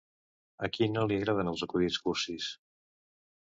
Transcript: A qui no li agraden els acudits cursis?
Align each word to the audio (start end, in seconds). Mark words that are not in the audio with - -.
A 0.67 0.69
qui 0.77 0.87
no 0.93 1.03
li 1.11 1.19
agraden 1.19 1.53
els 1.53 1.63
acudits 1.67 2.01
cursis? 2.09 2.51